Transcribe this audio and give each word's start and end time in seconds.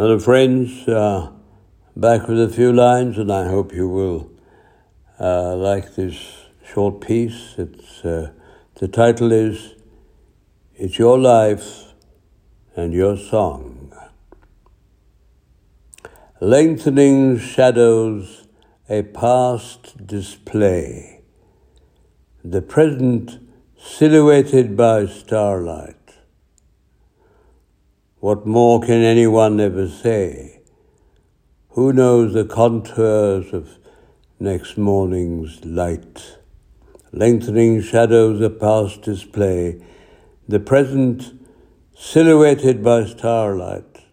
Hello 0.00 0.18
friends, 0.18 0.88
uh, 0.88 1.30
back 1.94 2.26
with 2.26 2.40
a 2.40 2.48
few 2.48 2.72
lines, 2.72 3.18
and 3.18 3.30
I 3.30 3.46
hope 3.48 3.74
you 3.74 3.86
will 3.86 4.30
uh, 5.18 5.54
like 5.54 5.94
this 5.94 6.16
short 6.64 7.02
piece. 7.02 7.58
Uh, 7.58 8.30
the 8.76 8.88
title 8.88 9.30
is, 9.30 9.74
It's 10.74 10.98
Your 10.98 11.18
Life 11.18 11.92
and 12.74 12.94
Your 12.94 13.14
Song. 13.18 13.92
Lengthening 16.40 17.38
shadows, 17.38 18.46
a 18.88 19.02
past 19.02 20.06
display, 20.06 21.20
the 22.42 22.62
present 22.62 23.38
silhouetted 23.78 24.78
by 24.78 25.04
starlight. 25.04 25.88
What 28.20 28.46
more 28.46 28.82
can 28.82 29.02
anyone 29.02 29.60
ever 29.60 29.88
say? 29.88 30.60
Who 31.70 31.90
knows 31.94 32.34
the 32.34 32.44
contours 32.44 33.54
of 33.54 33.78
next 34.38 34.76
morning's 34.76 35.64
light? 35.64 36.36
Lengthening 37.12 37.80
shadows 37.80 38.42
of 38.42 38.60
past 38.60 39.00
display, 39.00 39.82
the 40.46 40.60
present 40.60 41.32
silhouetted 41.98 42.84
by 42.84 43.06
starlight. 43.06 44.04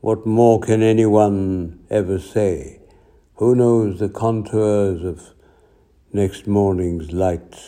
What 0.00 0.24
more 0.24 0.58
can 0.58 0.82
anyone 0.82 1.80
ever 1.90 2.18
say? 2.18 2.80
Who 3.34 3.54
knows 3.54 3.98
the 3.98 4.08
contours 4.08 5.04
of 5.04 5.34
next 6.14 6.46
morning's 6.46 7.12
light? 7.12 7.62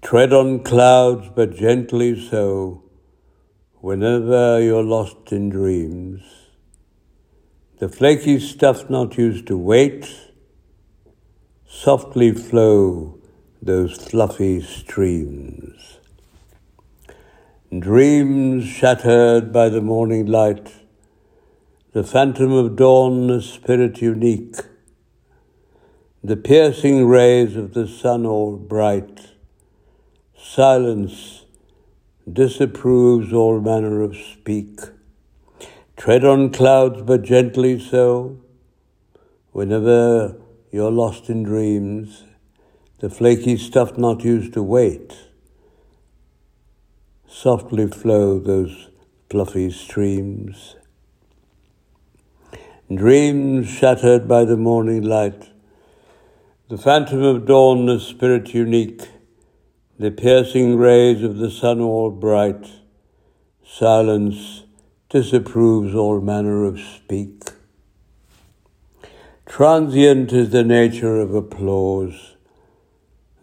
Tread 0.00 0.32
on 0.32 0.60
clouds, 0.60 1.28
but 1.34 1.56
gently 1.56 2.12
so, 2.30 2.74
Whenever 3.80 4.58
you're 4.60 4.82
lost 4.82 5.32
in 5.32 5.50
dreams, 5.50 6.22
the 7.78 7.90
flaky 7.90 8.40
stuff 8.40 8.88
not 8.88 9.18
used 9.18 9.46
to 9.48 9.58
wait, 9.58 10.08
softly 11.68 12.32
flow 12.32 13.18
those 13.60 13.98
fluffy 13.98 14.62
streams. 14.62 15.98
Dreams 17.78 18.64
shattered 18.64 19.52
by 19.52 19.68
the 19.68 19.82
morning 19.82 20.24
light, 20.24 20.72
the 21.92 22.02
phantom 22.02 22.52
of 22.52 22.76
dawn, 22.76 23.28
a 23.28 23.42
spirit 23.42 24.00
unique, 24.00 24.56
the 26.24 26.36
piercing 26.36 27.06
rays 27.06 27.56
of 27.56 27.74
the 27.74 27.86
sun 27.86 28.24
all 28.24 28.56
bright, 28.56 29.20
silence 30.34 31.34
disapproves 32.30 33.32
all 33.32 33.60
manner 33.60 34.02
of 34.02 34.16
speak. 34.16 34.80
Tread 35.96 36.24
on 36.24 36.50
clouds, 36.50 37.02
but 37.02 37.22
gently 37.22 37.78
so. 37.78 38.40
Whenever 39.52 40.36
you're 40.70 40.90
lost 40.90 41.30
in 41.30 41.42
dreams, 41.42 42.24
the 42.98 43.08
flaky 43.08 43.56
stuff 43.56 43.96
not 43.96 44.24
used 44.24 44.52
to 44.54 44.62
wait, 44.62 45.16
softly 47.26 47.86
flow 47.86 48.38
those 48.38 48.90
fluffy 49.30 49.70
streams. 49.70 50.76
Dreams 52.94 53.68
shattered 53.68 54.28
by 54.28 54.44
the 54.44 54.56
morning 54.56 55.02
light, 55.02 55.50
the 56.68 56.78
phantom 56.78 57.22
of 57.22 57.46
dawn, 57.46 57.86
the 57.86 58.00
spirit 58.00 58.52
unique, 58.52 59.02
the 60.02 60.08
facing 60.20 60.70
rise 60.82 61.18
of 61.24 61.30
the 61.40 61.48
sun 61.60 61.80
or 61.88 62.10
bright 62.20 62.62
silence 63.78 64.40
its 65.12 65.32
approves 65.38 65.94
are 66.02 66.18
manner 66.26 66.66
of 66.68 66.74
speak 66.84 67.44
transient 69.56 70.32
is 70.40 70.52
the 70.52 70.62
nature 70.70 71.18
of 71.22 71.34
a 71.34 71.56
flowers 71.56 72.10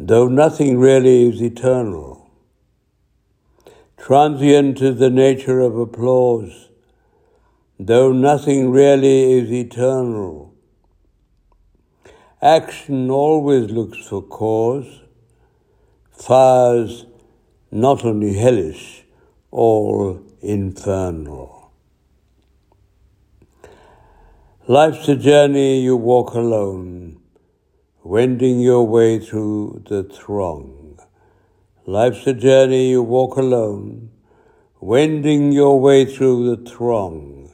door 0.10 0.30
nothing 0.38 0.84
really 0.84 1.18
is 1.30 1.42
eternal 1.62 1.92
transient 4.08 4.82
is 4.84 5.00
the 5.00 5.10
nature 5.18 5.62
of 5.68 5.74
a 5.86 5.86
flowers 5.96 6.50
door 7.90 8.14
nothing 8.24 8.76
really 8.76 9.18
is 9.40 9.52
eternal 9.76 10.14
ex 12.52 12.90
always 12.92 13.72
look 13.78 13.96
so 14.10 14.22
kiss 14.38 15.02
fires 16.16 17.06
not 17.72 18.06
only 18.06 18.34
hellish, 18.34 19.04
all 19.52 20.22
infernal. 20.42 21.72
Life's 24.68 25.08
a 25.10 25.16
journey 25.16 25.82
you 25.82 25.98
walk 25.98 26.34
alone, 26.34 27.20
wending 28.04 28.60
your 28.60 28.88
way 28.88 29.20
through 29.20 29.84
the 29.90 30.04
throng. 30.04 31.00
Life's 31.86 32.26
a 32.28 32.34
journey 32.34 32.92
you 32.92 33.04
walk 33.04 33.36
alone, 33.36 34.12
wending 34.80 35.52
your 35.52 35.80
way 35.80 36.06
through 36.06 36.56
the 36.56 36.70
throng. 36.70 37.52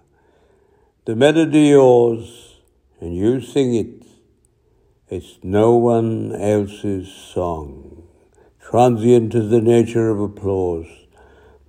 The 1.05 1.15
melody 1.15 1.69
yours, 1.69 2.57
and 2.99 3.15
you 3.15 3.41
sing 3.41 3.73
it, 3.73 4.05
it's 5.09 5.39
no 5.41 5.75
one 5.75 6.35
else's 6.35 7.11
song. 7.11 7.77
Transient 8.71 9.33
the 9.51 9.59
nature 9.67 10.09
of 10.09 10.17
a 10.21 10.25
flowers 10.41 10.87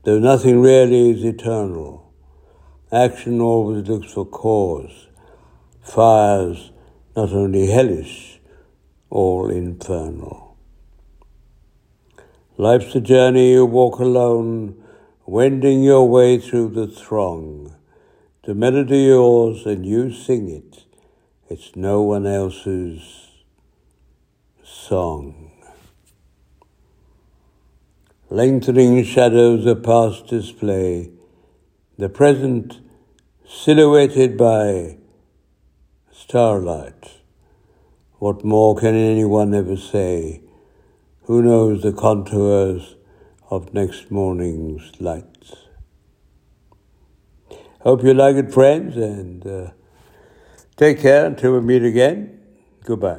the 0.07 0.13
nothing 0.25 0.65
really 0.65 0.99
is 1.11 1.25
eternal 1.27 1.89
action 3.01 3.39
so 4.13 4.25
goes 4.39 4.91
fast 5.93 7.17
nothing 7.19 7.55
else 7.75 8.11
all 9.21 9.51
in 9.57 9.73
turn 9.87 10.35
life 12.67 12.83
destiny 12.93 13.45
you 13.51 13.67
walk 13.75 14.01
alone 14.15 14.49
wending 15.37 15.85
your 15.85 16.09
way 16.15 16.37
to 16.51 16.67
the 16.75 16.85
throng 16.99 17.49
the 18.47 18.53
main 18.67 18.83
the 18.89 18.99
yours 19.07 19.67
and 19.67 19.87
you 19.93 20.09
sing 20.27 20.49
it's 20.55 21.77
no 21.87 22.03
one 22.09 22.27
a 22.35 22.39
song 24.89 25.49
Lengthening 28.33 29.03
shadows 29.03 29.67
of 29.67 29.83
past 29.83 30.29
display, 30.29 31.11
the 31.99 32.09
present 32.09 32.79
silhouetted 33.45 34.37
by 34.37 34.99
starlight. 36.13 37.19
What 38.21 38.45
more 38.45 38.77
can 38.77 38.95
anyone 38.95 39.53
ever 39.53 39.77
say? 39.77 40.43
Who 41.23 41.43
knows 41.43 41.83
the 41.83 41.93
contours 41.93 42.95
of 43.51 43.75
next 43.75 44.13
morning's 44.13 44.93
lights? 45.01 45.67
Hope 47.81 48.05
you 48.05 48.15
like 48.15 48.37
it, 48.37 48.55
friends, 48.55 48.97
and 48.97 49.45
uh, 49.45 49.71
take 50.77 51.01
care 51.01 51.27
until 51.27 51.55
we 51.55 51.63
meet 51.63 51.83
again. 51.83 52.39
Goodbye. 52.85 53.19